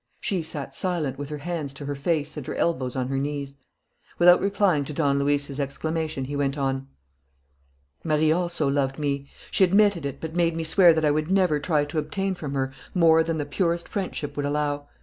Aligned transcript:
She 0.19 0.41
sat 0.41 0.73
silent, 0.73 1.19
with 1.19 1.29
her 1.29 1.37
hands 1.37 1.75
to 1.75 1.85
her 1.85 1.93
face 1.93 2.35
and 2.35 2.47
her 2.47 2.55
elbows 2.55 2.95
on 2.95 3.07
her 3.09 3.19
knees. 3.19 3.55
Without 4.17 4.41
replying 4.41 4.83
to 4.85 4.93
Don 4.95 5.19
Luis's 5.19 5.59
exclamation, 5.59 6.25
he 6.25 6.35
went 6.35 6.57
on: 6.57 6.87
"Marie 8.03 8.31
also 8.31 8.67
loved 8.67 8.97
me. 8.97 9.29
She 9.51 9.63
admitted 9.63 10.07
it, 10.07 10.19
but 10.19 10.33
made 10.33 10.55
me 10.55 10.63
swear 10.63 10.91
that 10.95 11.05
I 11.05 11.11
would 11.11 11.29
never 11.29 11.59
try 11.59 11.85
to 11.85 11.99
obtain 11.99 12.33
from 12.33 12.55
her 12.55 12.73
more 12.95 13.21
than 13.23 13.37
the 13.37 13.45
purest 13.45 13.87
friendship 13.87 14.35
would 14.35 14.45
allow. 14.47 14.87